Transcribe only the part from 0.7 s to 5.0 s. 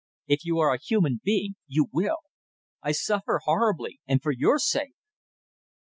a human being you will. I suffer horribly and for your sake."